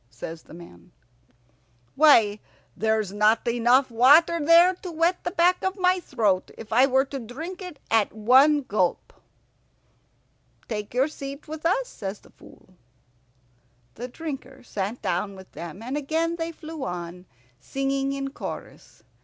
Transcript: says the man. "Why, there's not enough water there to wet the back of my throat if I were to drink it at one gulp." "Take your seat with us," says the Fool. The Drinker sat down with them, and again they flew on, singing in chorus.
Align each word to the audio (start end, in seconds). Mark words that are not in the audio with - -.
says 0.09 0.41
the 0.41 0.53
man. 0.55 0.91
"Why, 1.93 2.39
there's 2.75 3.13
not 3.13 3.47
enough 3.47 3.91
water 3.91 4.43
there 4.43 4.73
to 4.73 4.89
wet 4.91 5.23
the 5.23 5.29
back 5.29 5.61
of 5.61 5.75
my 5.77 5.99
throat 5.99 6.49
if 6.57 6.73
I 6.73 6.87
were 6.87 7.05
to 7.05 7.19
drink 7.19 7.61
it 7.61 7.77
at 7.91 8.11
one 8.11 8.61
gulp." 8.63 9.13
"Take 10.67 10.95
your 10.95 11.07
seat 11.07 11.47
with 11.47 11.67
us," 11.67 11.87
says 11.87 12.17
the 12.17 12.31
Fool. 12.31 12.73
The 13.93 14.07
Drinker 14.07 14.63
sat 14.63 15.03
down 15.03 15.35
with 15.35 15.51
them, 15.51 15.83
and 15.83 15.95
again 15.95 16.37
they 16.37 16.51
flew 16.51 16.83
on, 16.83 17.27
singing 17.59 18.11
in 18.13 18.31
chorus. 18.31 19.03